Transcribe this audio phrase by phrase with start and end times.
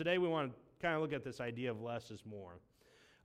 [0.00, 2.58] today we want to kind of look at this idea of less is more.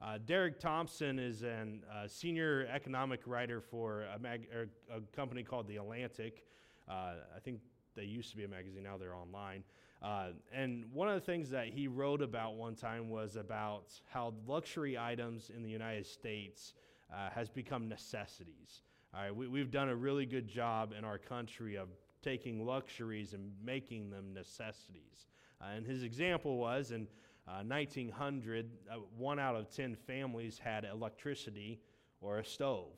[0.01, 5.69] Uh, Derek Thompson is a uh, senior economic writer for a, mag- a, company called
[5.69, 6.43] The Atlantic.
[6.89, 7.61] Uh, I think
[7.95, 9.63] they used to be a magazine, now they're online.
[10.03, 14.33] Uh, and one of the things that he wrote about one time was about how
[14.45, 16.73] luxury items in the United States
[17.09, 18.81] uh, has become necessities.
[19.13, 21.87] All right, we, we've done a really good job in our country of
[22.21, 25.27] taking luxuries and making them necessities.
[25.61, 27.07] Uh, and his example was in
[27.47, 31.79] uh, 1900, uh, one out of 10 families had electricity
[32.21, 32.93] or a stove.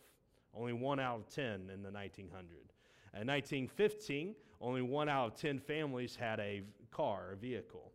[0.53, 2.73] Only one out of 10 in the 1900.
[3.19, 7.91] In 1915, only one out of 10 families had a car, a vehicle.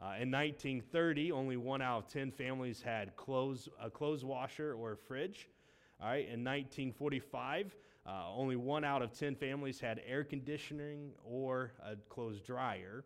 [0.00, 4.92] Uh, in 1930, only one out of 10 families had clothes, a clothes washer or
[4.92, 5.48] a fridge.
[6.00, 11.72] All right, in 1945, uh, only one out of 10 families had air conditioning or
[11.84, 13.04] a clothes dryer.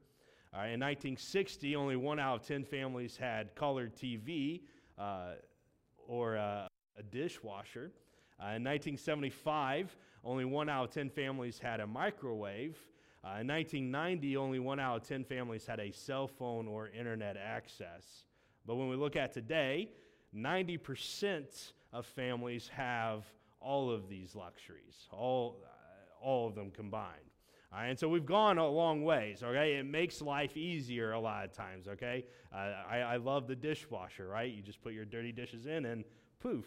[0.56, 4.62] Uh, in 1960, only one out of 10 families had color TV
[4.96, 5.32] uh,
[6.08, 7.92] or uh, a dishwasher.
[8.40, 12.78] Uh, in 1975, only one out of 10 families had a microwave.
[13.22, 17.36] Uh, in 1990, only one out of 10 families had a cell phone or internet
[17.36, 18.24] access.
[18.64, 19.90] But when we look at today,
[20.34, 23.26] 90% of families have
[23.60, 25.58] all of these luxuries, all,
[26.22, 27.35] all of them combined.
[27.72, 29.74] And so we've gone a long ways, okay?
[29.74, 32.24] It makes life easier a lot of times, okay?
[32.54, 34.52] Uh, I, I love the dishwasher, right?
[34.52, 36.04] You just put your dirty dishes in and
[36.40, 36.66] poof,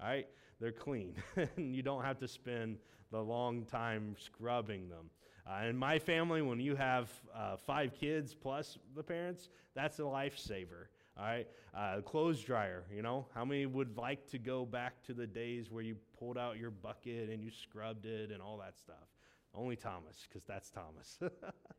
[0.00, 0.26] all right?
[0.60, 1.14] They're clean.
[1.56, 2.78] and you don't have to spend
[3.10, 5.10] the long time scrubbing them.
[5.46, 10.02] Uh, in my family, when you have uh, five kids plus the parents, that's a
[10.02, 10.86] lifesaver.
[11.18, 12.84] All right, uh, clothes dryer.
[12.94, 16.38] You know, how many would like to go back to the days where you pulled
[16.38, 19.08] out your bucket and you scrubbed it and all that stuff?
[19.54, 21.18] Only Thomas, because that's Thomas.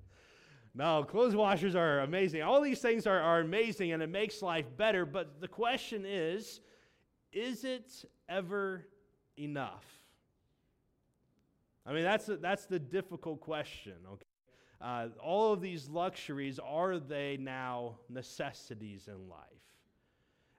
[0.75, 2.41] no, clothes washers are amazing.
[2.41, 5.05] All these things are, are amazing and it makes life better.
[5.05, 6.61] But the question is
[7.31, 8.87] is it ever
[9.37, 9.85] enough?
[11.85, 14.25] I mean, that's, a, that's the difficult question, okay?
[14.81, 19.70] Uh, all of these luxuries, are they now necessities in life?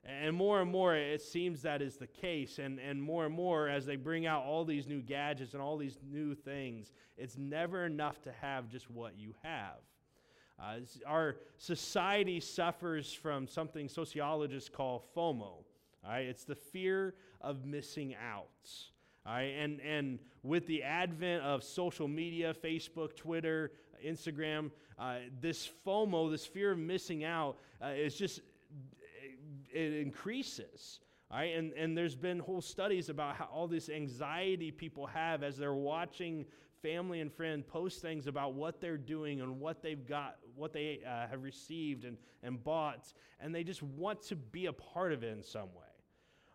[0.05, 2.59] And more and more, it seems that is the case.
[2.59, 5.77] And, and more and more, as they bring out all these new gadgets and all
[5.77, 9.77] these new things, it's never enough to have just what you have.
[10.59, 15.63] Uh, our society suffers from something sociologists call FOMO.
[16.05, 16.25] Right?
[16.25, 18.49] It's the fear of missing out.
[19.25, 19.55] Right?
[19.57, 23.71] And, and with the advent of social media, Facebook, Twitter,
[24.05, 28.41] Instagram, uh, this FOMO, this fear of missing out, uh, is just,
[29.73, 30.99] it increases.
[31.31, 31.55] Right?
[31.55, 35.73] And, and there's been whole studies about how all this anxiety people have as they're
[35.73, 36.45] watching
[36.83, 40.99] family and friend post things about what they're doing and what they've got, what they
[41.07, 45.23] uh, have received and, and bought, and they just want to be a part of
[45.23, 45.93] it in some way.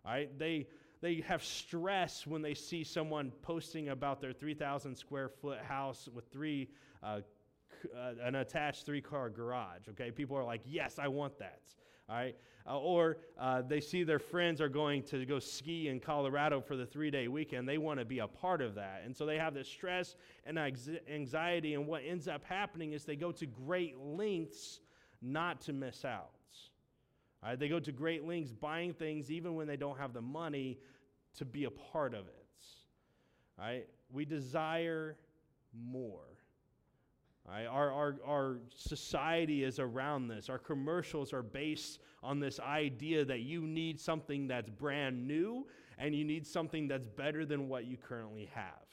[0.04, 0.38] All right?
[0.38, 0.68] They,
[1.00, 6.30] they have stress when they see someone posting about their 3,000 square foot house with
[6.30, 6.68] three,
[7.02, 7.20] uh,
[7.96, 9.88] uh, an attached three car garage.
[9.90, 11.62] Okay, people are like, yes, I want that.
[12.08, 12.36] Right,
[12.66, 16.74] uh, or uh, they see their friends are going to go ski in Colorado for
[16.74, 17.68] the three day weekend.
[17.68, 20.16] They want to be a part of that, and so they have this stress
[20.46, 21.74] and anxiety.
[21.74, 24.80] And what ends up happening is they go to great lengths
[25.20, 26.30] not to miss out.
[27.42, 30.22] All right, they go to great lengths buying things even when they don't have the
[30.22, 30.78] money
[31.36, 32.46] to be a part of it.
[33.58, 35.16] All right, we desire
[35.74, 36.37] more.
[37.50, 37.66] Right?
[37.66, 40.50] Our, our, our society is around this.
[40.50, 45.66] Our commercials are based on this idea that you need something that's brand new
[45.98, 48.88] and you need something that's better than what you currently have.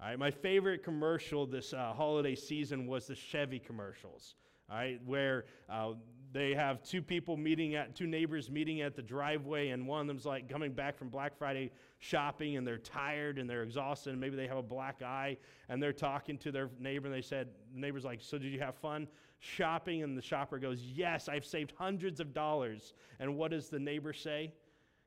[0.00, 4.34] All right, my favorite commercial this uh, holiday season was the Chevy commercials.
[4.70, 5.92] All right, where uh,
[6.34, 10.06] they have two people meeting at two neighbors meeting at the driveway and one of
[10.08, 14.20] them's like coming back from black friday shopping and they're tired and they're exhausted and
[14.20, 15.36] maybe they have a black eye
[15.68, 18.60] and they're talking to their neighbor and they said the neighbor's like so did you
[18.60, 19.06] have fun
[19.38, 20.02] shopping?
[20.02, 22.92] And the shopper goes yes i've saved hundreds of dollars.
[23.20, 24.52] And what does the neighbor say?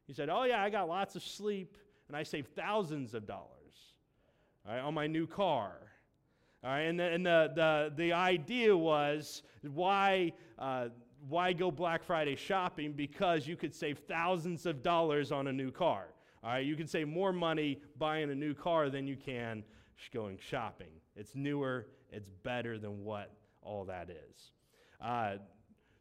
[0.07, 1.77] He said oh yeah i got lots of sleep
[2.07, 3.57] and i saved thousands of dollars
[4.67, 5.73] right, on my new car.
[6.63, 10.87] All right, and the, and the, the, the idea was why uh,
[11.27, 12.93] why go Black Friday shopping?
[12.93, 16.07] Because you could save thousands of dollars on a new car.
[16.43, 19.63] All right, you can save more money buying a new car than you can
[20.13, 20.91] going shopping.
[21.15, 24.51] It's newer, it's better than what all that is.
[25.01, 25.37] Uh,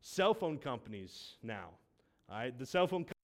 [0.00, 1.70] cell phone companies now,
[2.30, 3.14] all right, the cell phone company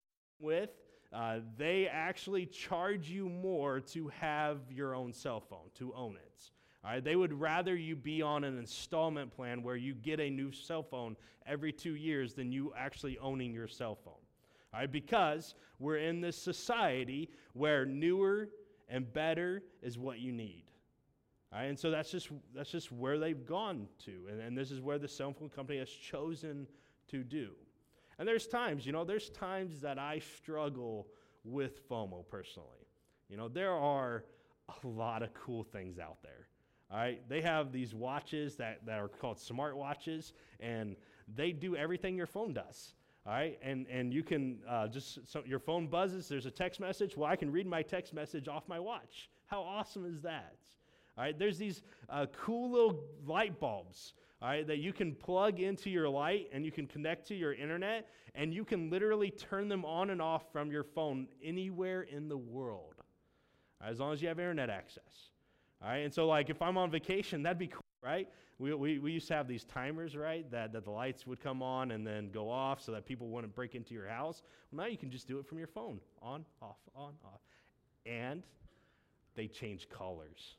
[0.41, 0.71] with,
[1.13, 6.51] uh, they actually charge you more to have your own cell phone, to own it.
[6.85, 10.29] All right, they would rather you be on an installment plan where you get a
[10.29, 14.15] new cell phone every two years than you actually owning your cell phone.
[14.75, 18.49] All right, because we're in this society where newer
[18.89, 20.65] and better is what you need.
[21.53, 24.71] All right, and so that's just that's just where they've gone to, and, and this
[24.71, 26.67] is where the cell phone company has chosen
[27.09, 27.51] to do.
[28.19, 31.09] And there's times, you know, there's times that I struggle
[31.45, 32.87] with FOMO personally.
[33.29, 34.25] You know, there are
[34.69, 36.49] a lot of cool things out there.
[36.93, 40.95] All right, they have these watches that, that are called smart watches, and
[41.35, 42.95] they do everything your phone does.
[43.25, 46.81] All right, and, and you can uh, just, so your phone buzzes, there's a text
[46.81, 47.17] message.
[47.17, 49.31] Well, I can read my text message off my watch.
[49.47, 50.57] How awesome is that?
[51.17, 54.13] All right, there's these uh, cool little light bulbs
[54.43, 57.55] all right, that you can plug into your light and you can connect to your
[57.55, 62.29] internet and you can literally turn them on and off from your phone anywhere in
[62.29, 62.95] the world,
[63.81, 65.31] right, as long as you have internet access.
[65.83, 68.29] All right, and so like if I'm on vacation, that'd be cool, right?
[68.59, 71.63] We, we, we used to have these timers, right, that, that the lights would come
[71.63, 74.43] on and then go off so that people wouldn't break into your house.
[74.71, 77.41] Well, now you can just do it from your phone on, off, on, off.
[78.07, 78.45] And
[79.35, 80.57] they change colors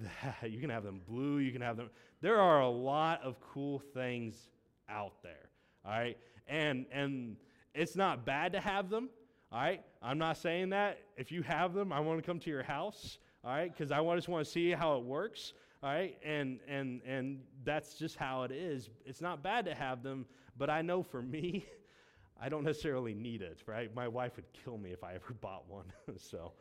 [0.00, 3.40] that you can have them blue you can have them there are a lot of
[3.40, 4.48] cool things
[4.88, 5.48] out there
[5.84, 6.16] all right
[6.48, 7.36] and and
[7.74, 9.08] it's not bad to have them
[9.50, 12.50] all right i'm not saying that if you have them i want to come to
[12.50, 13.72] your house all right?
[13.72, 15.52] Because i just want to see how it works
[15.82, 16.16] all right?
[16.24, 18.88] And and and that's just how it is.
[19.04, 20.26] It's not bad to have them
[20.58, 21.64] but i know for me
[22.40, 23.94] i don't necessarily need it right?
[23.94, 26.52] My wife would kill me if i ever bought one so.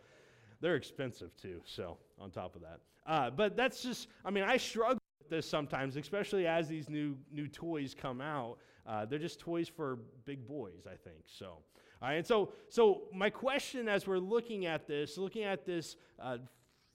[0.61, 2.79] They're expensive too so on top of that.
[3.05, 7.17] Uh, but that's just, I mean, I struggle with this sometimes, especially as these new,
[7.31, 8.57] new toys come out.
[8.85, 11.23] Uh, they're just toys for big boys, I think.
[11.25, 11.63] So, all
[12.01, 16.37] right, and so, so my question as we're looking at this, looking at this uh,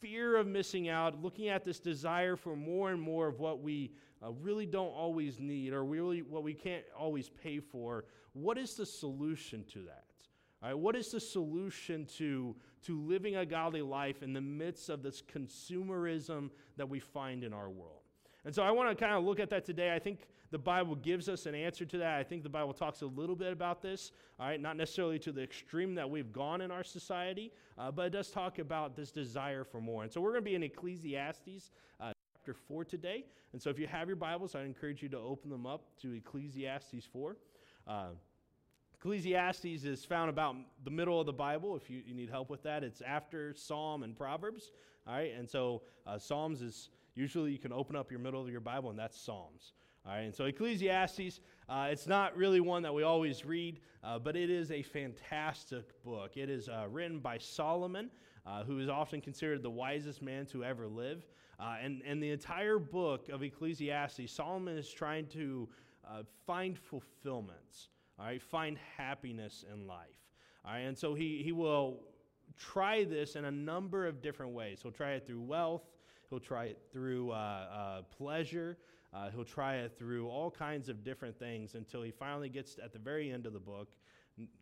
[0.00, 3.92] fear of missing out, looking at this desire for more and more of what we
[4.24, 8.74] uh, really don't always need or really what we can't always pay for, what is
[8.74, 10.04] the solution to that?
[10.62, 14.88] All right, what is the solution to, to living a godly life in the midst
[14.88, 18.00] of this consumerism that we find in our world?
[18.44, 19.94] And so I want to kind of look at that today.
[19.94, 22.18] I think the Bible gives us an answer to that.
[22.18, 25.32] I think the Bible talks a little bit about this, all right, not necessarily to
[25.32, 29.10] the extreme that we've gone in our society, uh, but it does talk about this
[29.10, 30.02] desire for more.
[30.02, 31.70] And so we're going to be in Ecclesiastes
[32.00, 33.24] uh, chapter 4 today.
[33.52, 36.12] And so if you have your Bibles, I encourage you to open them up to
[36.12, 37.36] Ecclesiastes 4.
[37.86, 38.04] Uh,
[38.98, 41.76] Ecclesiastes is found about the middle of the Bible.
[41.76, 44.72] If you, you, need help with that, it's after Psalm and Proverbs.
[45.06, 48.48] All right, and so uh, Psalms is usually you can open up your middle of
[48.48, 49.74] your Bible, and that's Psalms.
[50.06, 54.18] All right, and so Ecclesiastes, uh, it's not really one that we always read, uh,
[54.18, 56.36] but it is a fantastic book.
[56.36, 58.10] It is uh, written by Solomon,
[58.46, 61.26] uh, who is often considered the wisest man to ever live.
[61.58, 65.68] Uh, and, and the entire book of Ecclesiastes, Solomon is trying to
[66.46, 67.88] find fulfillments
[68.18, 70.06] all right, find happiness in life.
[70.64, 72.00] All right, and so he, he will
[72.58, 74.80] try this in a number of different ways.
[74.82, 75.82] He'll try it through wealth,
[76.30, 78.76] he'll try it through uh, uh, pleasure,
[79.14, 82.92] uh, he'll try it through all kinds of different things until he finally gets at
[82.92, 83.88] the very end of the book,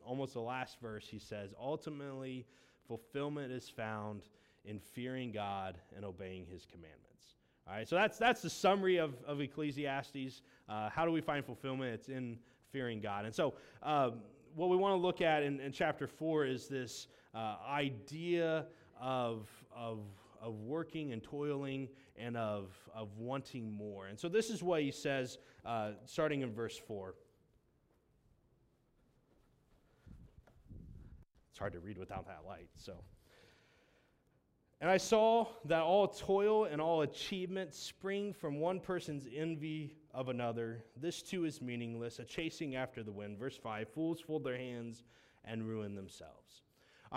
[0.04, 2.46] almost the last verse, he says, Ultimately,
[2.86, 4.22] fulfillment is found
[4.64, 7.36] in fearing God and obeying his commandments.
[7.66, 10.42] All right, so that's, that's the summary of, of Ecclesiastes.
[10.68, 11.94] Uh, how do we find fulfillment?
[11.94, 12.38] It's in
[12.70, 13.24] fearing God.
[13.24, 14.20] And so, um,
[14.54, 18.66] what we want to look at in, in chapter 4 is this uh, idea
[19.00, 20.00] of, of,
[20.44, 24.06] of working and toiling and of, of wanting more.
[24.06, 27.14] And so, this is what he says uh, starting in verse 4.
[31.50, 32.92] It's hard to read without that light, so.
[34.80, 40.28] And I saw that all toil and all achievement spring from one person's envy of
[40.28, 40.84] another.
[41.00, 43.38] This too is meaningless, a chasing after the wind.
[43.38, 45.04] Verse 5 Fools fold their hands
[45.44, 46.62] and ruin themselves.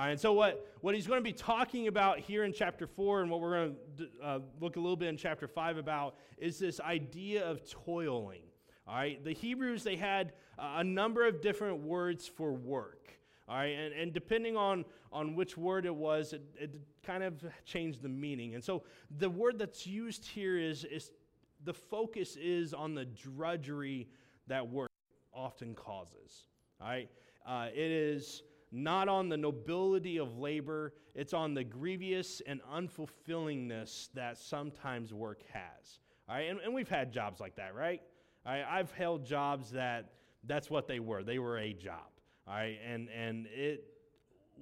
[0.06, 3.32] And so what, what he's going to be talking about here in chapter 4 and
[3.32, 6.80] what we're going to uh, look a little bit in chapter 5 about is this
[6.80, 8.44] idea of toiling.
[8.88, 13.10] All right, the Hebrews, they had a number of different words for work.
[13.50, 16.72] All right, and, and depending on, on which word it was, it, it
[17.04, 18.54] kind of changed the meaning.
[18.54, 18.84] And so
[19.18, 21.12] the word that's used here is, is
[21.63, 24.08] the focus is on the drudgery
[24.48, 24.92] that work
[25.34, 26.48] often causes.
[26.80, 27.10] All right,
[27.48, 34.10] uh, it is not on the nobility of labor, it's on the grievous and unfulfillingness
[34.14, 36.00] that sometimes work has.
[36.30, 38.02] All right, and, and we've had jobs like that, right?
[38.46, 41.24] All right, I've held jobs that that's what they were.
[41.24, 42.08] They were a job.
[42.48, 43.86] All right, and, and it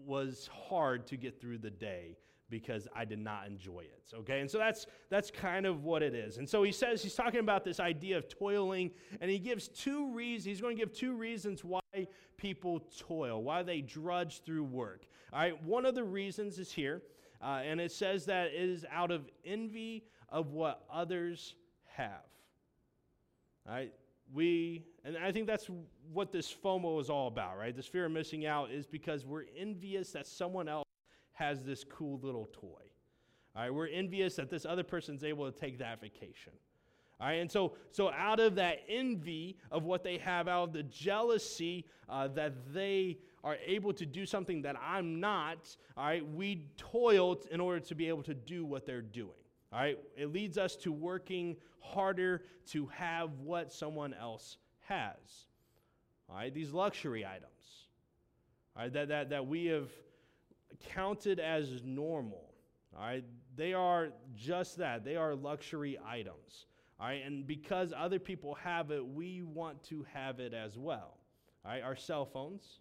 [0.06, 2.18] was hard to get through the day
[2.50, 4.04] because I did not enjoy it.
[4.14, 6.38] Okay, and so that's that's kind of what it is.
[6.38, 10.14] And so he says he's talking about this idea of toiling, and he gives two
[10.14, 10.46] reasons.
[10.46, 11.82] He's going to give two reasons why
[12.38, 15.06] people toil, why they drudge through work.
[15.34, 17.02] All right, one of the reasons is here,
[17.42, 22.26] uh, and it says that it is out of envy of what others have.
[23.68, 23.92] All right,
[24.34, 25.68] we, and I think that's
[26.14, 27.76] what this FOMO is all about, right?
[27.76, 30.85] This fear of missing out is because we're envious that someone else
[31.36, 32.68] has this cool little toy.
[33.56, 36.54] All right, we're envious that this other person's able to take that vacation.
[37.22, 40.74] All right, and so, so out of that envy of what they have, out of
[40.74, 46.28] the jealousy uh, that they are able to do something that I'm not, all right,
[46.34, 49.30] we toil in order to be able to do what they're doing.
[49.72, 55.46] All right, it leads us to working harder to have what someone else has.
[56.28, 57.88] All right, these luxury items,
[58.76, 59.90] all right, that, that, that we have
[60.76, 62.54] counted as normal.
[62.98, 63.24] All right,
[63.56, 65.04] they are just that.
[65.04, 66.68] They are luxury items.
[67.00, 71.18] All right, and because other people have it, we want to have it as well.
[71.66, 72.80] All right, our cell phones,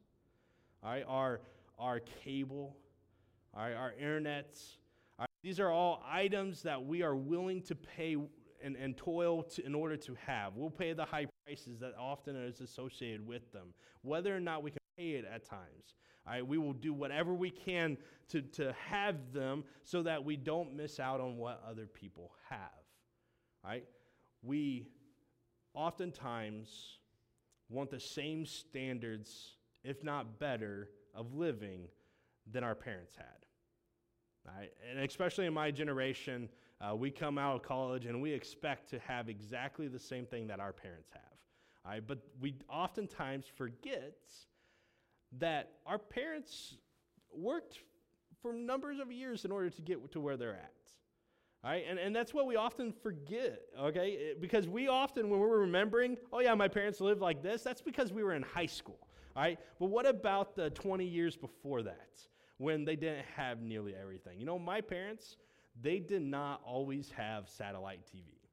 [0.82, 1.40] all right, our,
[1.78, 2.76] our cable,
[3.54, 4.76] all right, our internets.
[5.18, 8.16] All right, these are all items that we are willing to pay
[8.62, 10.54] and, and toil to, in order to have.
[10.54, 14.70] We'll pay the high prices that often is associated with them, whether or not we
[14.70, 15.94] can pay it at times.
[16.26, 20.36] All right, we will do whatever we can to, to have them so that we
[20.36, 22.58] don't miss out on what other people have.
[23.62, 23.84] All right?
[24.42, 24.88] We
[25.74, 26.98] oftentimes
[27.68, 31.88] want the same standards, if not better, of living
[32.50, 33.26] than our parents had.
[34.46, 34.70] Right?
[34.90, 36.48] And especially in my generation,
[36.80, 40.46] uh, we come out of college and we expect to have exactly the same thing
[40.48, 41.22] that our parents have.
[41.84, 42.06] Right?
[42.06, 44.16] But we oftentimes forget
[45.38, 46.76] that our parents
[47.32, 47.80] worked
[48.42, 50.72] for numbers of years in order to get to where they're at.
[51.64, 51.84] Right?
[51.88, 54.32] And, and that's what we often forget, okay?
[54.32, 57.80] Eh, because we often, when we're remembering, oh yeah, my parents lived like this, that's
[57.80, 59.58] because we were in high school, right?
[59.80, 62.20] But what about the 20 years before that
[62.58, 64.38] when they didn't have nearly everything?
[64.38, 65.38] You know, my parents,
[65.80, 68.43] they did not always have satellite TV.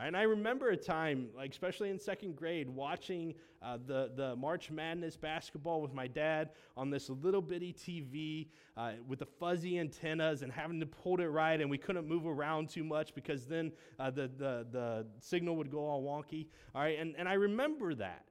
[0.00, 4.70] And I remember a time, like especially in second grade, watching uh, the, the March
[4.70, 10.42] Madness basketball with my dad on this little bitty TV uh, with the fuzzy antennas
[10.42, 13.72] and having to hold it right, and we couldn't move around too much because then
[13.98, 16.46] uh, the, the, the signal would go all wonky.
[16.74, 18.24] All right, and, and I remember that.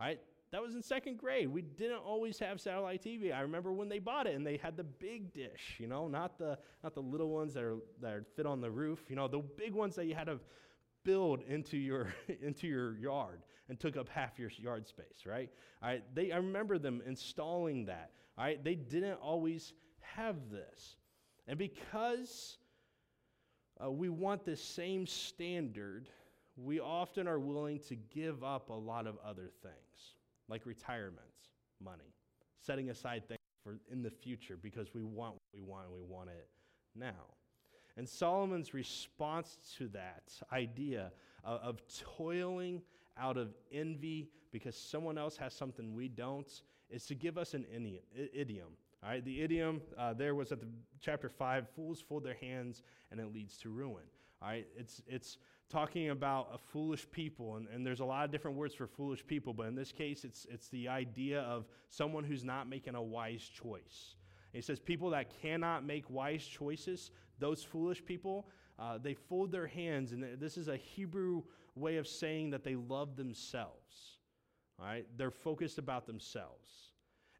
[0.00, 1.48] All right, that was in second grade.
[1.48, 3.34] We didn't always have satellite TV.
[3.34, 6.38] I remember when they bought it and they had the big dish, you know, not
[6.38, 9.40] the not the little ones that are that fit on the roof, you know, the
[9.56, 10.38] big ones that you had to
[11.08, 12.12] build into your
[12.42, 15.48] into your yard and took up half your yard space, right?
[15.82, 18.10] All right, they I remember them installing that.
[18.36, 20.96] All right, they didn't always have this.
[21.46, 22.58] And because
[23.82, 26.10] uh, we want the same standard,
[26.56, 30.14] we often are willing to give up a lot of other things,
[30.46, 31.48] like retirements,
[31.82, 32.12] money,
[32.60, 36.02] setting aside things for in the future because we want what we want and we
[36.02, 36.48] want it
[36.94, 37.24] now.
[37.98, 41.10] And Solomon's response to that idea
[41.44, 41.82] of, of
[42.16, 42.80] toiling
[43.18, 47.66] out of envy because someone else has something we don't is to give us an
[48.32, 48.68] idiom.
[49.02, 50.68] All right, the idiom uh, there was at the
[51.00, 54.04] chapter five: "Fools fold their hands, and it leads to ruin."
[54.40, 55.38] All right, it's it's
[55.68, 59.26] talking about a foolish people, and, and there's a lot of different words for foolish
[59.26, 63.02] people, but in this case, it's it's the idea of someone who's not making a
[63.02, 64.16] wise choice.
[64.52, 69.66] he says people that cannot make wise choices, those foolish people, uh, they fold their
[69.66, 71.42] hands, and this is a Hebrew
[71.74, 74.18] way of saying that they love themselves.
[74.78, 75.06] All right?
[75.16, 76.68] They're focused about themselves.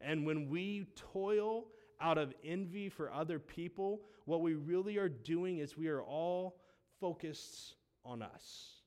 [0.01, 1.67] And when we toil
[2.01, 6.61] out of envy for other people, what we really are doing is we are all
[7.01, 7.75] focused
[8.05, 8.83] on us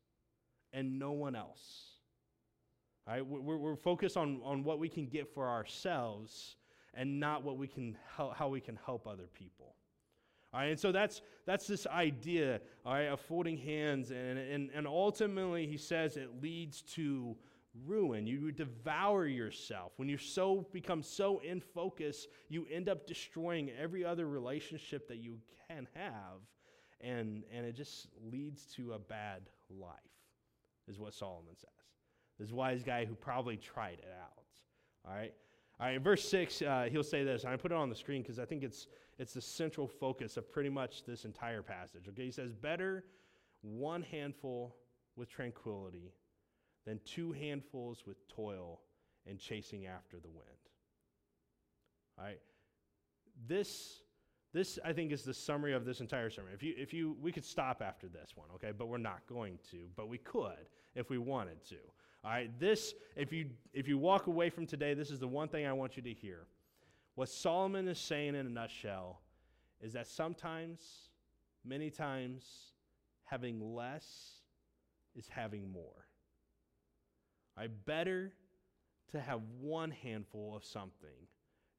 [0.74, 1.98] and no one else.
[3.08, 3.26] All right?
[3.26, 6.56] We're, we're focused on, on what we can get for ourselves
[6.94, 9.76] and not what we can, how, how we can help other people.
[10.54, 14.12] All right, and so that's, that's this idea all right, of folding hands.
[14.12, 17.38] And, and, and ultimately, he says it leads to
[17.86, 18.28] ruin.
[18.28, 19.94] You devour yourself.
[19.96, 25.18] When you so become so in focus, you end up destroying every other relationship that
[25.18, 25.38] you
[25.70, 26.42] can have.
[27.00, 29.96] And, and it just leads to a bad life,
[30.88, 31.70] is what Solomon says.
[32.40, 34.44] This wise guy who probably tried it out.
[35.08, 35.34] All right?
[35.80, 37.44] All right, in verse 6, uh, he'll say this.
[37.44, 38.86] I put it on the screen because I think it's,
[39.22, 42.08] it's the central focus of pretty much this entire passage.
[42.10, 43.06] Okay, he says, Better
[43.62, 44.76] one handful
[45.16, 46.12] with tranquility
[46.88, 48.82] than two handfuls with toil
[49.28, 50.48] and chasing after the wind.
[52.18, 52.40] All right,
[53.48, 54.02] this,
[54.56, 56.54] this I think is the summary of this entire sermon.
[56.56, 59.60] If you if you we could stop after this one, okay, but we're not going
[59.70, 61.78] to, but we could if we wanted to.
[62.24, 65.48] All right, this if you if you walk away from today, this is the one
[65.48, 66.48] thing I want you to hear.
[67.22, 69.22] What Solomon is saying in a nutshell
[69.80, 70.82] is that sometimes,
[71.64, 72.72] many times,
[73.26, 74.38] having less
[75.16, 76.08] is having more.
[77.56, 78.34] I better
[79.12, 81.28] to have one handful of something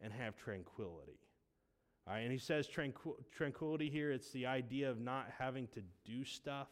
[0.00, 1.18] and have tranquility.
[2.06, 5.82] All right, and he says tranquil- tranquility here, it's the idea of not having to
[6.04, 6.68] do stuff.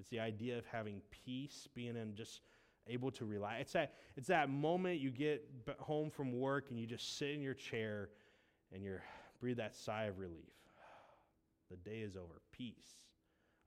[0.00, 2.40] It's the idea of having peace, being in just
[2.88, 3.60] able to relax.
[3.62, 5.44] It's that, it's that moment you get
[5.78, 8.10] home from work and you just sit in your chair
[8.72, 8.98] and you
[9.40, 10.36] breathe that sigh of relief.
[11.70, 12.40] The day is over.
[12.52, 12.94] Peace.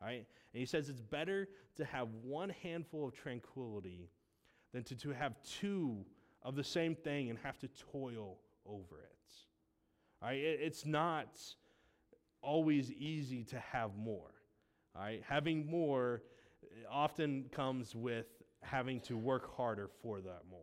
[0.02, 0.26] All right?
[0.54, 4.10] And he says it's better to have one handful of tranquility
[4.74, 6.06] than to, to have two
[6.42, 9.34] of the same thing and have to toil over it.
[10.22, 10.40] All right?
[10.40, 11.40] It, it's not
[12.42, 14.32] always easy to have more.
[14.96, 15.22] All right?
[15.28, 16.22] Having more
[16.90, 18.28] often comes with
[18.62, 20.60] having to work harder for that more.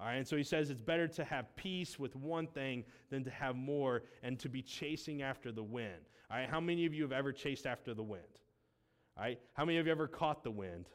[0.00, 3.22] All right, and so he says it's better to have peace with one thing than
[3.24, 6.08] to have more and to be chasing after the wind.
[6.30, 8.22] All right, how many of you have ever chased after the wind?
[9.16, 10.88] All right, how many of you ever caught the wind?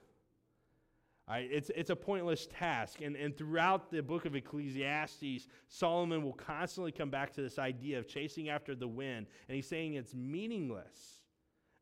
[1.30, 3.02] It's, it's a pointless task.
[3.02, 8.00] And, and throughout the book of Ecclesiastes, Solomon will constantly come back to this idea
[8.00, 9.28] of chasing after the wind.
[9.48, 11.22] And he's saying it's meaningless,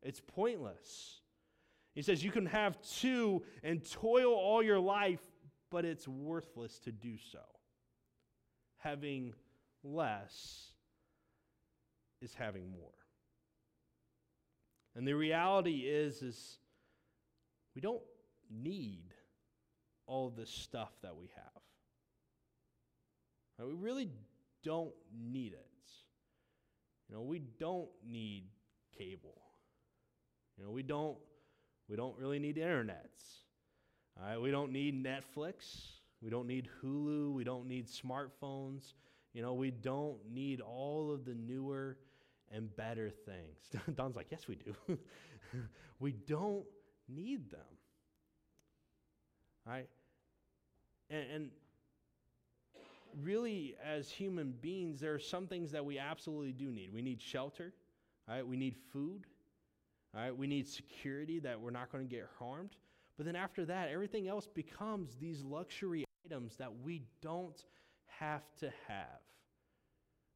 [0.02, 1.20] it's pointless.
[1.96, 5.22] He says you can have two and toil all your life,
[5.70, 7.40] but it's worthless to do so.
[8.76, 9.32] Having
[9.82, 10.72] less
[12.20, 12.92] is having more.
[14.94, 16.58] And the reality is is
[17.74, 18.02] we don't
[18.50, 19.14] need
[20.06, 21.62] all this stuff that we have.
[23.58, 23.68] Right?
[23.68, 24.10] We really
[24.62, 25.66] don't need it.
[27.08, 28.48] You know, we don't need
[28.98, 29.40] cable.
[30.58, 31.16] You know, we don't
[31.88, 33.10] we don't really need internet.
[34.18, 35.98] All right, we don't need Netflix.
[36.22, 37.32] We don't need Hulu.
[37.34, 38.94] We don't need smartphones.
[39.32, 41.98] You know, we don't need all of the newer
[42.50, 43.84] and better things.
[43.94, 44.98] Don's like, yes, we do.
[46.00, 46.64] we don't
[47.08, 47.60] need them.
[49.66, 49.88] All right?
[51.10, 51.50] And, and
[53.22, 56.92] really, as human beings, there are some things that we absolutely do need.
[56.92, 57.72] We need shelter,
[58.28, 58.46] all right?
[58.46, 59.26] We need food,
[60.16, 60.36] all right?
[60.36, 62.76] We need security that we're not going to get harmed.
[63.16, 67.62] But then after that, everything else becomes these luxury items that we don't
[68.06, 69.20] have to have.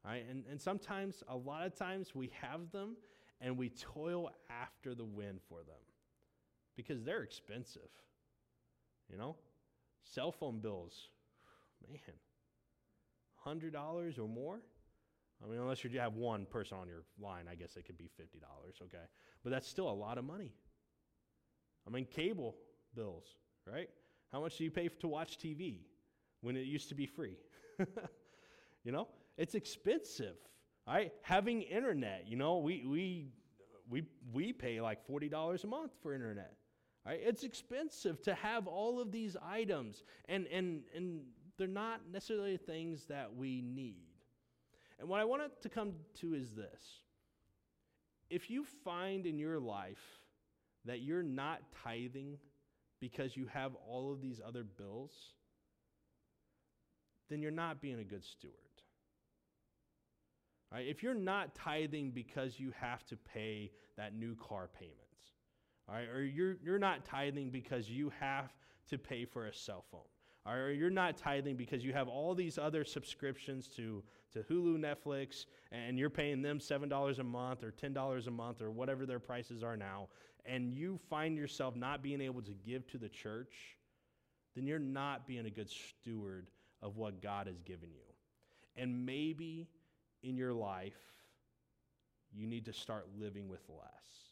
[0.05, 0.25] All right?
[0.29, 2.97] And, and sometimes, a lot of times, we have them
[3.41, 5.81] and we toil after the wind for them
[6.77, 7.89] because they're expensive.
[9.11, 9.37] You know?
[10.05, 11.09] Cell phone bills,
[11.89, 12.15] man,
[13.47, 14.61] $100 or more?
[15.43, 18.11] I mean, unless you have one person on your line, I guess it could be
[18.21, 19.05] $50, okay?
[19.43, 20.53] But that's still a lot of money.
[21.87, 22.57] I mean, cable
[22.95, 23.25] bills,
[23.67, 23.89] right?
[24.33, 25.79] How much do you pay to watch TV
[26.43, 27.37] when it used to be free?
[28.85, 30.37] you know, it's expensive.
[30.87, 31.13] Right?
[31.23, 33.29] Having internet, you know, we, we,
[33.89, 36.55] we, we pay like $40 a month for internet.
[37.07, 37.21] Right?
[37.23, 41.21] It's expensive to have all of these items, and, and, and
[41.57, 44.10] they're not necessarily things that we need.
[45.01, 47.01] And what I wanted to come to is this
[48.29, 50.21] if you find in your life
[50.85, 52.39] that you're not tithing
[53.01, 55.13] because you have all of these other bills,
[57.29, 58.55] then you're not being a good steward.
[60.71, 60.87] Right?
[60.87, 64.97] If you're not tithing because you have to pay that new car payment,
[65.89, 68.53] all right, or you're, you're not tithing because you have
[68.91, 70.01] to pay for a cell phone,
[70.47, 75.47] or you're not tithing because you have all these other subscriptions to, to Hulu, Netflix,
[75.71, 79.63] and you're paying them $7 a month or $10 a month or whatever their prices
[79.63, 80.09] are now,
[80.47, 83.77] and you find yourself not being able to give to the church,
[84.55, 86.49] then you're not being a good steward
[86.83, 88.01] of what God has given you.
[88.77, 89.69] And maybe
[90.23, 90.95] in your life,
[92.33, 94.31] you need to start living with less.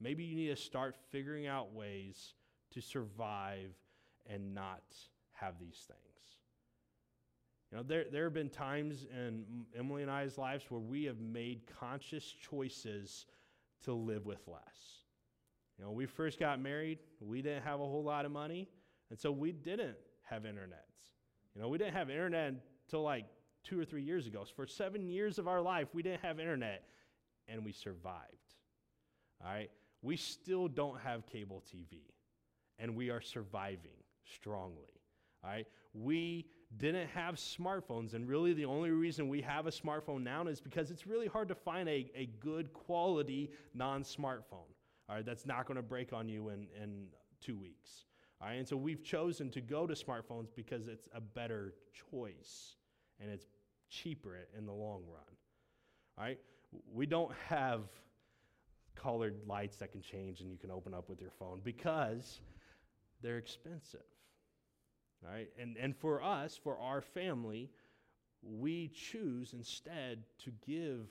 [0.00, 2.34] Maybe you need to start figuring out ways
[2.72, 3.70] to survive
[4.28, 4.82] and not
[5.32, 6.00] have these things.
[7.70, 9.44] You know, there, there have been times in
[9.76, 13.26] Emily and I's lives where we have made conscious choices
[13.82, 15.02] to live with less.
[15.78, 18.68] You know, we first got married, we didn't have a whole lot of money,
[19.10, 20.86] and so we didn't have internet.
[21.54, 22.54] You know, we didn't have internet
[22.86, 23.26] until like
[23.64, 24.44] two or three years ago.
[24.44, 26.84] So for seven years of our life, we didn't have internet,
[27.48, 28.22] and we survived.
[29.44, 29.70] All right?
[30.04, 31.98] we still don't have cable TV,
[32.78, 35.00] and we are surviving strongly.
[35.42, 40.22] All right, we didn't have smartphones, and really the only reason we have a smartphone
[40.22, 44.70] now is because it's really hard to find a, a good quality non smartphone.
[45.08, 47.06] Right, that's not going to break on you in, in
[47.40, 48.06] two weeks.
[48.40, 51.74] All right, and so we've chosen to go to smartphones because it's a better
[52.10, 52.76] choice
[53.20, 53.46] and it's
[53.90, 55.36] cheaper in the long run.
[56.18, 56.38] All right,
[56.92, 57.82] we don't have
[58.94, 62.40] colored lights that can change and you can open up with your phone because
[63.22, 64.04] they're expensive.
[65.24, 67.70] All right, and, and for us, for our family,
[68.42, 71.08] we choose instead to give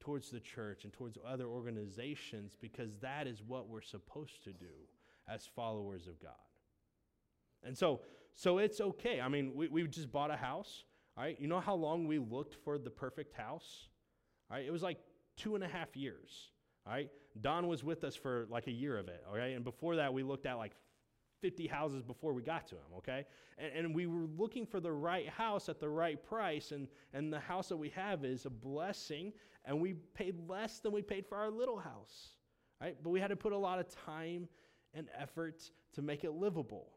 [0.00, 4.66] towards the church and towards other organizations because that is what we're supposed to do
[5.28, 6.32] as followers of God.
[7.64, 8.00] And so,
[8.34, 9.20] so it's okay.
[9.20, 10.84] I mean, we, we just bought a house.
[11.16, 11.36] All right.
[11.40, 13.88] You know how long we looked for the perfect house?
[14.50, 14.64] All right.
[14.64, 14.98] It was like
[15.36, 16.50] two and a half years.
[16.86, 17.10] All right.
[17.40, 19.24] Don was with us for like a year of it.
[19.28, 19.54] All right.
[19.54, 20.72] And before that, we looked at like
[21.40, 23.24] 50 houses before we got to him, okay?
[23.58, 27.32] And, and, we were looking for the right house at the right price, and, and
[27.32, 29.32] the house that we have is a blessing,
[29.64, 32.34] and we paid less than we paid for our little house,
[32.80, 32.96] right?
[33.02, 34.48] But we had to put a lot of time
[34.94, 35.62] and effort
[35.94, 36.88] to make it livable,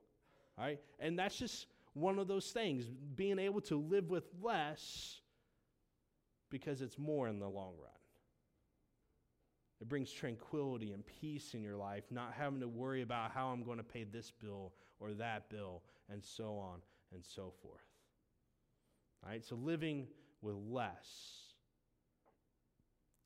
[0.57, 0.79] right?
[0.99, 5.21] And that's just one of those things, being able to live with less
[6.49, 8.00] because it's more in the long run.
[9.81, 13.63] It brings tranquility and peace in your life, not having to worry about how I'm
[13.63, 16.79] going to pay this bill or that bill, and so on
[17.11, 17.81] and so forth.
[19.23, 20.07] All right, so living
[20.41, 21.07] with less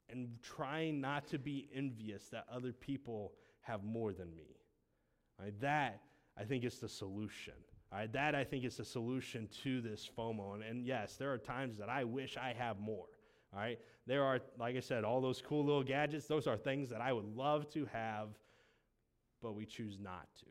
[0.10, 4.56] and trying not to be envious that other people have more than me.
[5.60, 6.00] That
[6.39, 7.54] I think is the solution.
[7.91, 10.56] Right, that I think is the solution to this FOMO.
[10.56, 13.06] And, and yes, there are times that I wish I have more.
[13.56, 13.80] All right.
[14.06, 16.28] There are, like I said, all those cool little gadgets.
[16.28, 18.30] Those are things that I would love to have,
[19.41, 20.46] but we choose not to.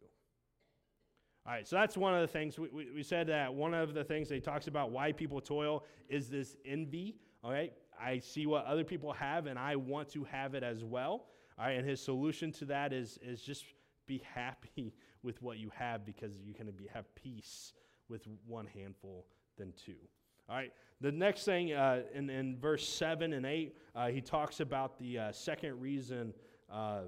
[1.47, 2.59] All right, so that's one of the things.
[2.59, 5.43] We, we, we said that one of the things that he talks about why people
[5.43, 7.17] toil is this envy.
[7.43, 10.83] All right, I see what other people have and I want to have it as
[10.83, 11.27] well.
[11.59, 13.67] All right, and his solution to that is, is just
[14.07, 17.75] be happy with what you have because you can be, have peace
[18.09, 19.27] with one handful
[19.59, 19.97] than two.
[20.48, 20.72] All right.
[21.00, 25.18] The next thing uh, in, in verse 7 and 8, uh, he talks about the
[25.18, 26.35] uh, second reason
[26.70, 27.02] uh,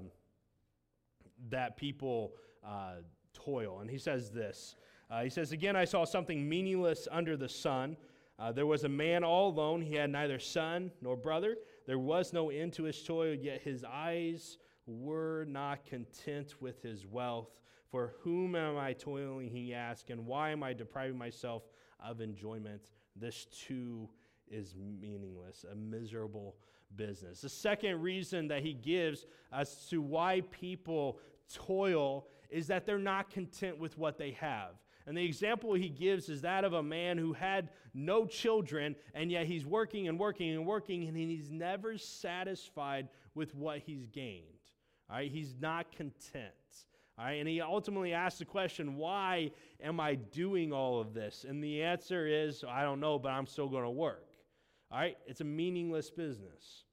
[1.49, 2.33] that people
[2.65, 2.95] uh,
[3.33, 3.79] toil.
[3.79, 4.75] And he says this
[5.11, 7.95] uh, He says, Again, I saw something meaningless under the sun.
[8.53, 9.81] there was a man all alone.
[9.81, 11.55] He had neither son nor brother.
[11.85, 17.05] There was no end to his toil, yet his eyes were not content with his
[17.05, 17.49] wealth.
[17.89, 21.63] For whom am I toiling, he asked, and why am I depriving myself
[22.03, 22.91] of enjoyment?
[23.19, 24.09] This too
[24.49, 26.55] is meaningless, a miserable
[26.95, 27.41] business.
[27.41, 31.19] The second reason that he gives as to why people
[31.53, 34.71] toil is that they're not content with what they have.
[35.05, 39.31] And the example he gives is that of a man who had no children, and
[39.31, 44.43] yet he's working and working and working, and he's never satisfied with what he's gained.
[45.09, 46.53] All right, he's not content.
[47.19, 49.51] All right, and he ultimately asks the question, why
[49.81, 51.45] am I doing all of this?
[51.47, 54.27] And the answer is, I don't know, but I'm still going to work.
[54.91, 56.83] All right, it's a meaningless business.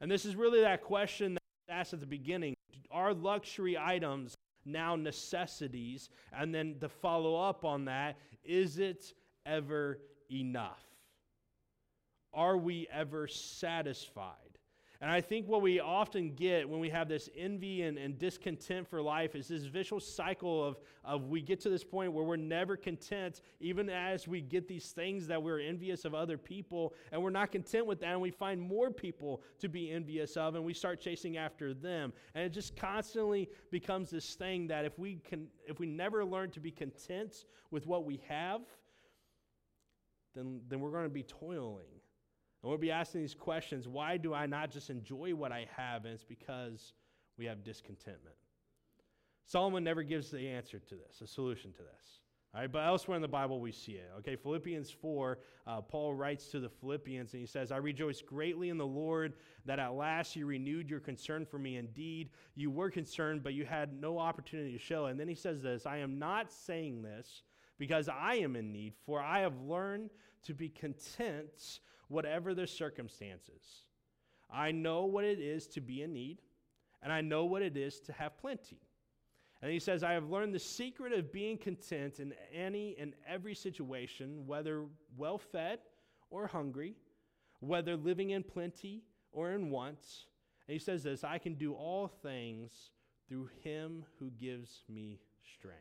[0.00, 2.54] And this is really that question that was asked at the beginning
[2.90, 6.10] Are luxury items now necessities?
[6.32, 9.14] And then to follow up on that, is it
[9.46, 10.82] ever enough?
[12.32, 14.34] Are we ever satisfied?
[15.02, 18.86] And I think what we often get when we have this envy and, and discontent
[18.86, 22.36] for life is this vicious cycle of, of we get to this point where we're
[22.36, 27.22] never content, even as we get these things that we're envious of other people, and
[27.22, 30.62] we're not content with that, and we find more people to be envious of, and
[30.62, 32.12] we start chasing after them.
[32.34, 36.50] And it just constantly becomes this thing that if we can if we never learn
[36.50, 38.60] to be content with what we have,
[40.34, 41.99] then, then we're going to be toiling
[42.62, 46.04] and we'll be asking these questions why do I not just enjoy what I have?
[46.04, 46.92] And it's because
[47.38, 48.36] we have discontentment.
[49.46, 52.20] Solomon never gives the answer to this, a solution to this.
[52.52, 54.10] All right, but elsewhere in the Bible we see it.
[54.18, 58.70] Okay, Philippians 4, uh, Paul writes to the Philippians and he says, I rejoice greatly
[58.70, 59.34] in the Lord
[59.66, 61.76] that at last you renewed your concern for me.
[61.76, 65.06] Indeed, you were concerned, but you had no opportunity to show.
[65.06, 67.42] And then he says this I am not saying this
[67.78, 70.10] because I am in need, for I have learned
[70.44, 73.84] to be content whatever the circumstances.
[74.52, 76.38] I know what it is to be in need,
[77.02, 78.80] and I know what it is to have plenty.
[79.62, 83.54] And he says, I have learned the secret of being content in any and every
[83.54, 85.80] situation, whether well fed
[86.30, 86.96] or hungry,
[87.60, 89.98] whether living in plenty or in want.
[90.66, 92.90] And he says this I can do all things
[93.28, 95.20] through him who gives me
[95.58, 95.78] strength.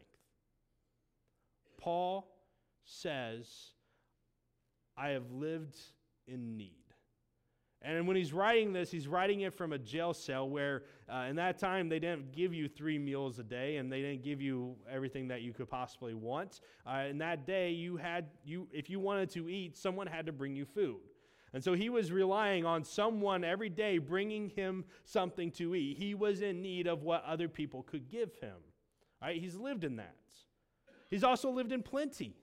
[1.77, 2.27] Paul
[2.83, 3.71] says,
[4.99, 5.77] I have lived
[6.27, 6.73] in need.
[7.81, 11.37] And when he's writing this, he's writing it from a jail cell where, uh, in
[11.37, 14.75] that time, they didn't give you three meals a day, and they didn't give you
[14.91, 16.59] everything that you could possibly want.
[16.85, 20.33] Uh, in that day, you had you if you wanted to eat, someone had to
[20.33, 20.99] bring you food.
[21.53, 25.97] And so he was relying on someone every day bringing him something to eat.
[25.97, 28.57] He was in need of what other people could give him.
[29.21, 29.41] Right?
[29.41, 30.15] He's lived in that.
[31.09, 32.35] He's also lived in plenty.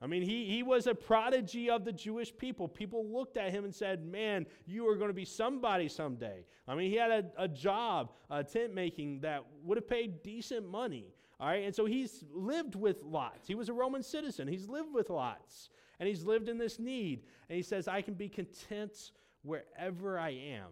[0.00, 2.68] I mean, he, he was a prodigy of the Jewish people.
[2.68, 6.44] People looked at him and said, Man, you are going to be somebody someday.
[6.68, 10.68] I mean, he had a, a job, a tent making, that would have paid decent
[10.68, 11.14] money.
[11.40, 13.46] All right, and so he's lived with lots.
[13.46, 17.22] He was a Roman citizen, he's lived with lots, and he's lived in this need.
[17.48, 20.70] And he says, I can be content wherever I am.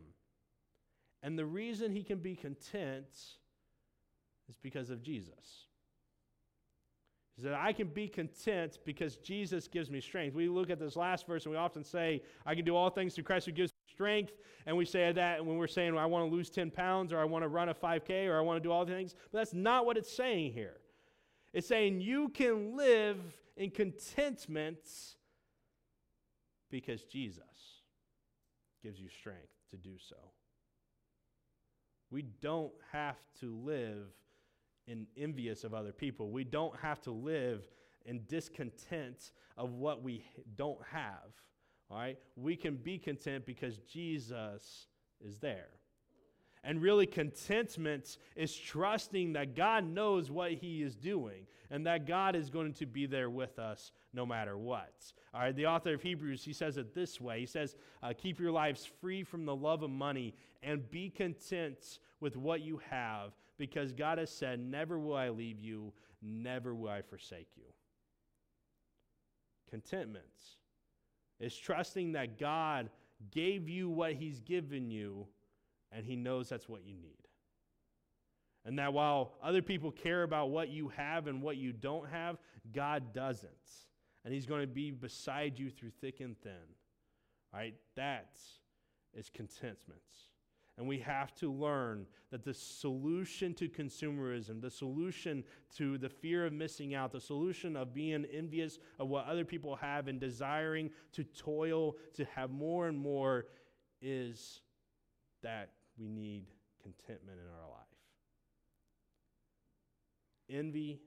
[1.23, 3.07] And the reason he can be content
[4.49, 5.67] is because of Jesus.
[7.37, 10.35] He said, I can be content because Jesus gives me strength.
[10.35, 13.15] We look at this last verse and we often say, I can do all things
[13.15, 14.33] through Christ who gives me strength.
[14.65, 17.19] And we say that when we're saying, well, I want to lose 10 pounds or
[17.19, 19.15] I want to run a 5K or I want to do all the things.
[19.31, 20.79] But that's not what it's saying here.
[21.53, 23.19] It's saying you can live
[23.59, 24.79] in contentment
[26.71, 27.43] because Jesus
[28.83, 30.17] gives you strength to do so.
[32.11, 34.09] We don't have to live
[34.87, 36.31] in envious of other people.
[36.31, 37.69] We don't have to live
[38.05, 40.25] in discontent of what we
[40.57, 41.33] don't have.
[41.91, 42.19] All right?
[42.37, 44.87] We can be content because Jesus
[45.21, 45.69] is there.
[46.65, 52.35] And really, contentment is trusting that God knows what He is doing and that God
[52.35, 55.13] is going to be there with us no matter what.
[55.33, 58.41] All right, the author of Hebrews, he says it this way He says, uh, Keep
[58.41, 63.33] your lives free from the love of money and be content with what you have
[63.59, 65.93] because God has said, Never will I leave you,
[66.23, 67.65] never will I forsake you.
[69.71, 70.25] Contentment
[71.41, 72.91] is trusting that God
[73.31, 75.27] gave you what He's given you,
[75.93, 77.17] and He knows that's what you need.
[78.65, 82.37] And that while other people care about what you have and what you don't have,
[82.73, 83.51] God doesn't.
[84.25, 86.53] And He's going to be beside you through thick and thin.
[87.53, 87.75] Right?
[87.95, 88.39] That
[89.15, 90.01] is contentment.
[90.79, 95.43] And we have to learn that the solution to consumerism, the solution
[95.77, 99.77] to the fear of missing out, the solution of being envious of what other people
[99.77, 103.47] have and desiring to toil to have more and more
[104.03, 104.61] is
[105.43, 106.45] that we need
[106.83, 107.87] contentment in our life.
[110.51, 111.01] Envy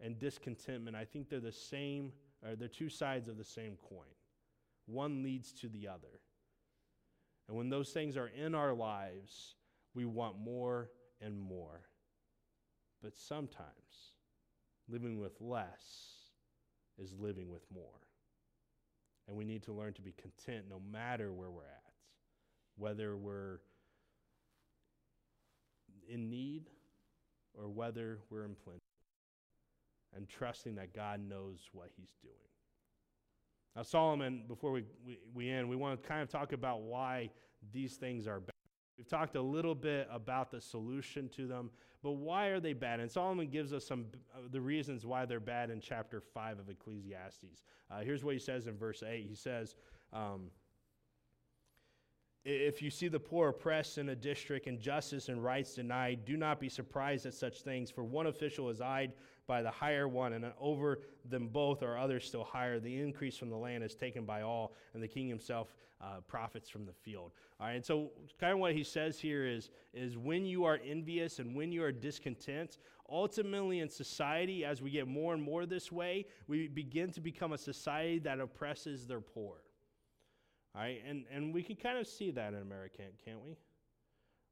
[0.00, 2.12] and discontentment, I think they're the same,
[2.44, 4.08] or they're two sides of the same coin.
[4.86, 6.20] One leads to the other.
[7.48, 9.54] And when those things are in our lives,
[9.94, 11.82] we want more and more.
[13.02, 14.14] But sometimes
[14.88, 16.16] living with less
[16.98, 17.84] is living with more.
[19.28, 21.92] And we need to learn to be content no matter where we're at,
[22.76, 23.58] whether we're
[26.08, 26.70] in need
[27.54, 28.80] or whether we're in plenty,
[30.14, 32.34] and trusting that God knows what He's doing.
[33.76, 37.28] Now, Solomon, before we, we, we end, we want to kind of talk about why
[37.72, 38.52] these things are bad.
[38.96, 41.70] We've talked a little bit about the solution to them,
[42.02, 43.00] but why are they bad?
[43.00, 46.70] And Solomon gives us some uh, the reasons why they're bad in chapter 5 of
[46.70, 47.64] Ecclesiastes.
[47.90, 49.26] Uh, here's what he says in verse 8.
[49.28, 49.76] He says,
[50.14, 50.50] um,
[52.46, 56.38] if you see the poor oppressed in a district and justice and rights denied, do
[56.38, 59.12] not be surprised at such things, for one official is eyed
[59.46, 62.80] by the higher one, and over them both are others still higher.
[62.80, 66.68] The increase from the land is taken by all, and the king himself uh, profits
[66.68, 67.32] from the field.
[67.58, 70.78] All right, and so kind of what he says here is, is when you are
[70.84, 72.78] envious and when you are discontent,
[73.10, 77.52] ultimately in society, as we get more and more this way, we begin to become
[77.52, 79.54] a society that oppresses their poor.
[80.74, 83.56] All right, And, and we can kind of see that in America, can't we?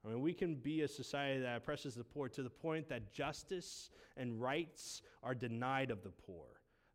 [0.04, 3.12] I mean, we can be a society that oppresses the poor to the point that
[3.12, 6.44] justice and rights are denied of the poor,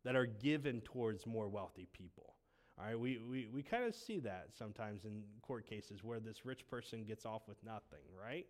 [0.04, 2.34] that are given towards more wealthy people.
[2.78, 6.46] All right, we, we, we kind of see that sometimes in court cases where this
[6.46, 8.46] rich person gets off with nothing, right?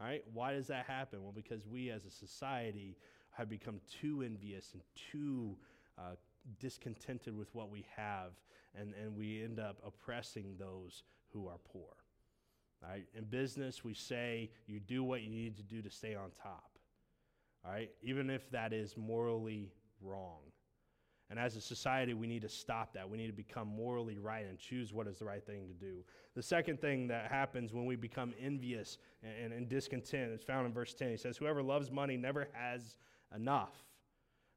[0.00, 1.22] All right, why does that happen?
[1.22, 2.96] Well, because we as a society
[3.30, 4.82] have become too envious and
[5.12, 5.56] too
[5.98, 6.16] uh,
[6.58, 8.32] discontented with what we have,
[8.74, 11.90] and, and we end up oppressing those who are poor.
[12.82, 13.06] Right?
[13.14, 16.78] In business, we say you do what you need to do to stay on top.
[17.64, 17.90] All right?
[18.02, 20.38] Even if that is morally wrong.
[21.28, 23.08] And as a society, we need to stop that.
[23.08, 25.98] We need to become morally right and choose what is the right thing to do.
[26.34, 30.66] The second thing that happens when we become envious and, and, and discontent is found
[30.66, 31.10] in verse 10.
[31.10, 32.96] He says, Whoever loves money never has
[33.34, 33.84] enough.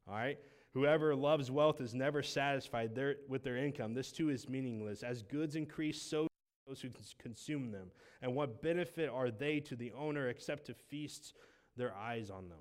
[0.08, 0.40] All right?
[0.74, 3.94] Whoever loves wealth is never satisfied their, with their income.
[3.94, 5.04] This too is meaningless.
[5.04, 6.28] As goods increase, so
[6.74, 6.90] those who
[7.22, 7.92] consume them.
[8.22, 11.34] And what benefit are they to the owner except to feast
[11.78, 12.60] their eyes on them?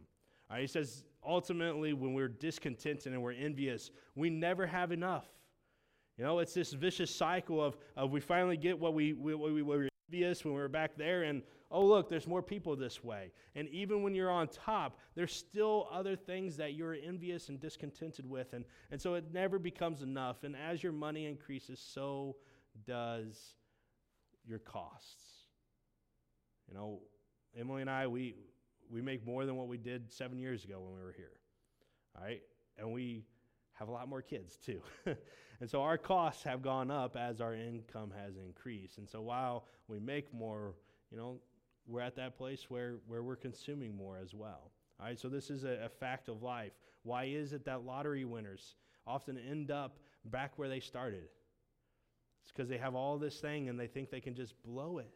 [0.58, 5.24] He says, ultimately, when we're discontented and we're envious, we never have enough.
[6.18, 9.50] You know, it's this vicious cycle of, of we finally get what we, we, we,
[9.50, 13.02] we were envious when we were back there, and oh, look, there's more people this
[13.02, 13.32] way.
[13.54, 18.28] And even when you're on top, there's still other things that you're envious and discontented
[18.28, 18.52] with.
[18.52, 20.44] And, and so it never becomes enough.
[20.44, 22.36] And as your money increases, so
[22.86, 23.54] does
[24.46, 25.46] your costs.
[26.68, 27.00] You know,
[27.58, 28.36] Emily and I, we,
[28.90, 31.38] we make more than what we did seven years ago when we were here.
[32.16, 32.42] All right?
[32.78, 33.24] And we
[33.74, 34.80] have a lot more kids too.
[35.60, 38.98] and so our costs have gone up as our income has increased.
[38.98, 40.74] And so while we make more,
[41.10, 41.40] you know,
[41.86, 44.70] we're at that place where, where we're consuming more as well.
[45.00, 46.72] All right, so this is a, a fact of life.
[47.02, 48.76] Why is it that lottery winners
[49.06, 51.24] often end up back where they started?
[52.42, 55.12] It's because they have all this thing and they think they can just blow it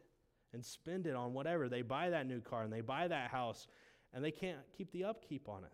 [0.53, 1.69] and spend it on whatever.
[1.69, 3.67] They buy that new car and they buy that house
[4.15, 5.73] and they can't keep the upkeep on it.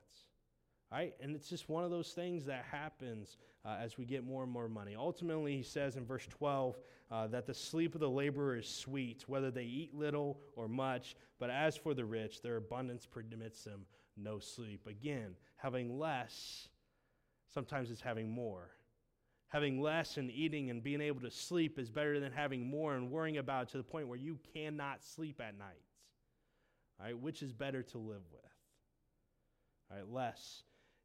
[0.91, 1.15] Right?
[1.23, 4.53] And it's just one of those things that happens uh, as we get more and
[4.53, 4.95] more money.
[4.95, 6.77] Ultimately, he says in verse 12
[7.11, 11.17] uh, that the sleep of the laborer is sweet, whether they eat little or much.
[11.39, 13.87] But as for the rich, their abundance permits them
[14.19, 14.87] no sleep.
[14.87, 16.69] Again, having less
[17.53, 18.71] sometimes is having more.
[19.53, 23.11] Having less and eating and being able to sleep is better than having more and
[23.11, 25.83] worrying about it to the point where you cannot sleep at night.
[26.99, 28.41] All right, which is better to live with?
[29.91, 30.63] All right, less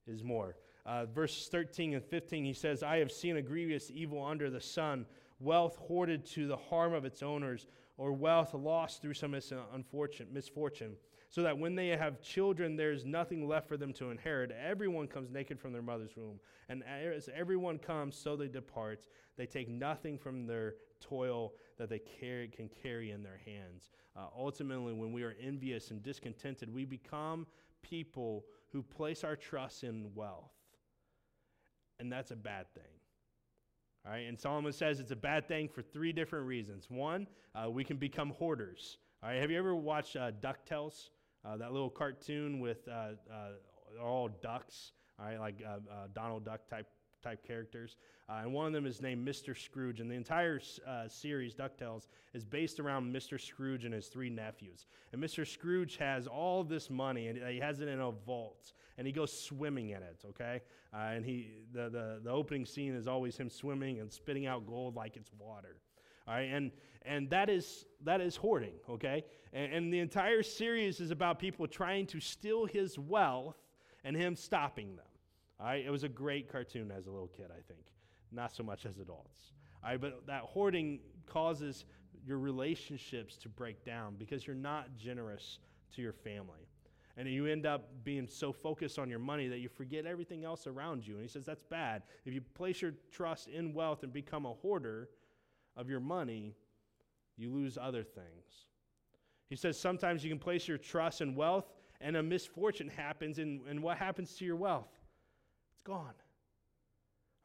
[0.08, 0.56] is more.
[0.86, 4.62] Uh, verse 13 and 15, he says, I have seen a grievous evil under the
[4.62, 5.06] sun,
[5.42, 9.36] wealth hoarded to the harm of its owners, or wealth lost through some
[9.74, 10.96] unfortunate misfortune,
[11.30, 14.52] so that when they have children, there is nothing left for them to inherit.
[14.52, 19.08] Everyone comes naked from their mother's womb, and as everyone comes, so they depart.
[19.36, 23.92] They take nothing from their toil that they carry, can carry in their hands.
[24.16, 27.46] Uh, ultimately, when we are envious and discontented, we become
[27.84, 30.52] people who place our trust in wealth.
[32.00, 32.84] And that's a bad thing.
[34.06, 36.90] All right, and Solomon says it's a bad thing for three different reasons.
[36.90, 38.98] One, uh, we can become hoarders.
[39.22, 41.10] All right, have you ever watched uh, DuckTales?
[41.48, 46.68] Uh, that little cartoon with uh, uh, all ducks, all right, like uh, Donald Duck
[46.68, 46.88] type
[47.24, 47.98] type characters.
[48.30, 49.58] Uh, and one of them is named Mr.
[49.58, 50.00] Scrooge.
[50.00, 53.40] And the entire uh, series, DuckTales, is based around Mr.
[53.40, 54.86] Scrooge and his three nephews.
[55.14, 55.48] And Mr.
[55.48, 59.32] Scrooge has all this money, and he has it in a vault, and he goes
[59.32, 60.62] swimming in it, okay?
[60.94, 64.68] Uh, and he, the, the, the opening scene is always him swimming and spitting out
[64.68, 65.78] gold like it's water.
[66.28, 66.72] All right, and,
[67.04, 69.24] and that, is, that is hoarding, okay?
[69.54, 73.56] And, and the entire series is about people trying to steal his wealth
[74.04, 75.06] and him stopping them.
[75.60, 77.86] All right, it was a great cartoon as a little kid, I think.
[78.32, 79.54] Not so much as adults.
[79.84, 81.86] All right, but that hoarding causes
[82.26, 85.60] your relationships to break down because you're not generous
[85.96, 86.68] to your family.
[87.16, 90.68] And you end up being so focused on your money that you forget everything else
[90.68, 91.16] around you.
[91.16, 92.04] And he says that's bad.
[92.26, 95.10] If you place your trust in wealth and become a hoarder
[95.78, 96.56] of your money,
[97.38, 98.66] you lose other things.
[99.50, 103.62] He says sometimes you can place your trust in wealth and a misfortune happens, and,
[103.68, 104.90] and what happens to your wealth?
[105.74, 106.14] It's gone.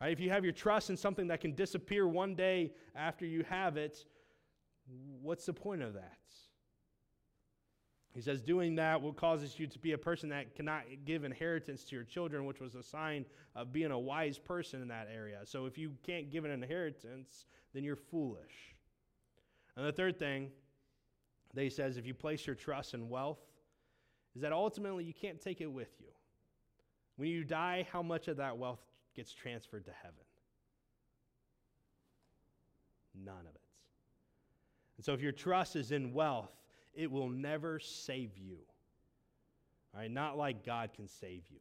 [0.01, 3.45] Right, if you have your trust in something that can disappear one day after you
[3.49, 4.05] have it,
[5.23, 6.18] what's the point of that?
[8.14, 11.83] He says, doing that will causes you to be a person that cannot give inheritance
[11.85, 15.40] to your children, which was a sign of being a wise person in that area.
[15.45, 18.74] So if you can't give an inheritance, then you're foolish.
[19.76, 20.50] And the third thing
[21.54, 23.40] that he says, if you place your trust in wealth,
[24.35, 26.08] is that ultimately you can't take it with you.
[27.16, 28.80] When you die, how much of that wealth
[29.14, 30.24] gets transferred to heaven?
[33.14, 33.61] None of it.
[34.96, 36.50] And so if your trust is in wealth,
[36.94, 38.58] it will never save you.
[39.94, 41.61] All right, not like God can save you.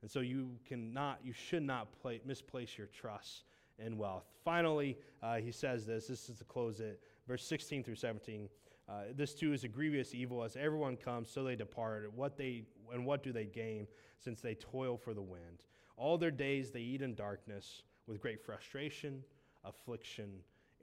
[0.00, 3.44] And so you cannot, you should not play, misplace your trust
[3.78, 4.24] in wealth.
[4.44, 6.06] Finally, uh, he says this.
[6.06, 7.00] This is to close it.
[7.26, 8.48] Verse 16 through 17.
[8.88, 10.42] Uh, this too is a grievous evil.
[10.42, 12.12] As everyone comes, so they depart.
[12.14, 13.86] What they and what do they gain?
[14.22, 15.64] since they toil for the wind.
[15.96, 19.22] All their days they eat in darkness with great frustration,
[19.64, 20.30] affliction,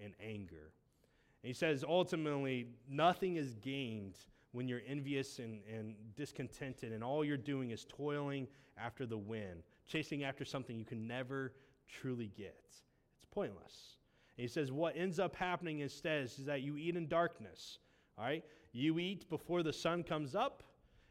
[0.02, 0.72] and anger.
[1.44, 4.18] And he says ultimately, nothing is gained
[4.52, 8.48] when you're envious and, and discontented, and all you're doing is toiling
[8.78, 11.54] after the wind, chasing after something you can never
[11.88, 12.64] truly get.
[13.32, 13.98] Pointless.
[14.38, 17.80] And he says, what ends up happening instead is that you eat in darkness.
[18.18, 18.44] All right?
[18.72, 20.64] You eat before the sun comes up,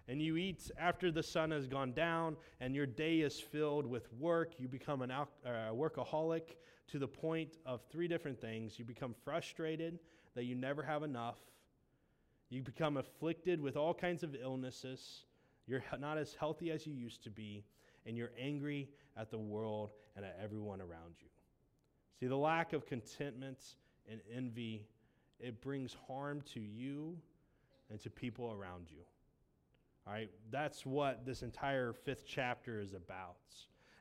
[0.09, 4.13] and you eat after the sun has gone down, and your day is filled with
[4.15, 4.55] work.
[4.59, 6.57] You become an al- uh, workaholic
[6.89, 8.79] to the point of three different things.
[8.79, 9.99] You become frustrated
[10.35, 11.37] that you never have enough.
[12.49, 15.25] You become afflicted with all kinds of illnesses.
[15.67, 17.65] You're not as healthy as you used to be,
[18.07, 18.89] and you're angry
[19.19, 21.29] at the world and at everyone around you.
[22.19, 23.59] See, the lack of contentment
[24.11, 24.87] and envy,
[25.39, 27.17] it brings harm to you
[27.91, 29.03] and to people around you.
[30.07, 33.37] All right, that's what this entire fifth chapter is about.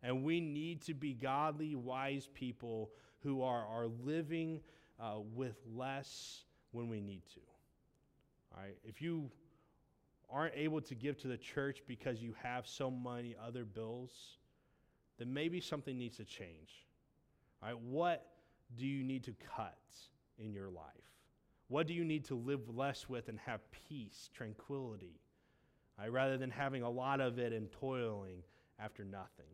[0.01, 2.91] And we need to be godly, wise people
[3.23, 4.61] who are, are living
[4.99, 7.41] uh, with less when we need to.
[8.55, 9.29] All right, if you
[10.29, 14.11] aren't able to give to the church because you have so many other bills,
[15.17, 16.86] then maybe something needs to change.
[17.61, 18.25] What
[18.75, 19.77] do you need to cut
[20.37, 20.85] in your life?
[21.67, 25.19] What do you need to live less with and have peace, tranquility?
[25.97, 28.43] right, rather than having a lot of it and toiling
[28.79, 29.45] after nothing.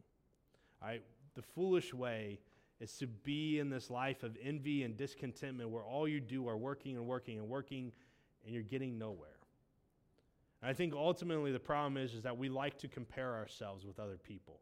[1.35, 2.39] The foolish way
[2.79, 6.57] is to be in this life of envy and discontentment where all you do are
[6.57, 7.91] working and working and working
[8.45, 9.29] and you're getting nowhere.
[10.61, 13.99] And I think ultimately the problem is, is that we like to compare ourselves with
[13.99, 14.59] other people.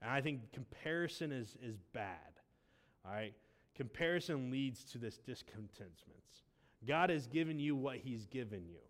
[0.00, 2.33] And I think comparison is, is bad.
[3.06, 3.34] All right?
[3.74, 5.98] Comparison leads to this discontentment.
[6.86, 8.80] God has given you what He's given you.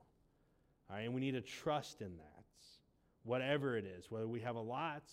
[0.90, 2.44] All right, and we need to trust in that,
[3.22, 5.04] whatever it is, whether we have a lot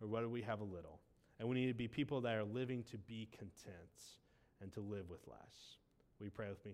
[0.00, 0.98] or whether we have a little.
[1.38, 4.18] And we need to be people that are living to be content
[4.60, 5.76] and to live with less.
[6.18, 6.72] Will you pray with me?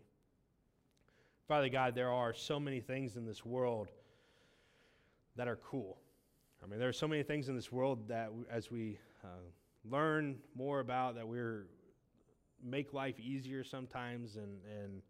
[1.47, 3.89] Father God, there are so many things in this world
[5.37, 5.99] that are cool.
[6.63, 9.29] I mean, there are so many things in this world that, as we uh,
[9.91, 11.67] learn more about, that we're
[12.63, 15.03] make life easier sometimes and and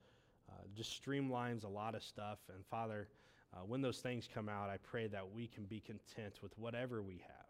[0.50, 2.38] uh, just streamlines a lot of stuff.
[2.54, 3.08] And Father,
[3.54, 7.02] uh, when those things come out, I pray that we can be content with whatever
[7.02, 7.46] we have.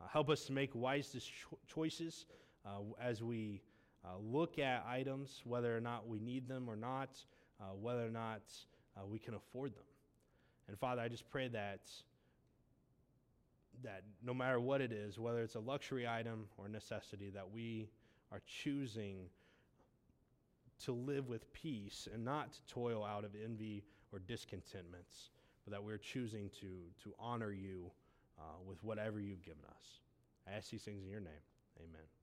[0.00, 2.26] Uh, help us to make wise cho- choices
[2.66, 3.62] uh, as we
[4.04, 7.18] uh, look at items, whether or not we need them or not,
[7.60, 8.42] uh, whether or not
[9.10, 9.84] we can afford them.
[10.68, 11.80] And Father, I just pray that
[13.82, 17.88] that no matter what it is, whether it's a luxury item or necessity, that we
[18.32, 19.28] are choosing
[20.84, 25.30] to live with peace and not to toil out of envy or discontentments,
[25.64, 26.68] but that we're choosing to,
[27.02, 27.90] to honor you
[28.38, 30.00] uh, with whatever you've given us.
[30.46, 31.32] I ask these things in your name.
[31.78, 32.15] Amen.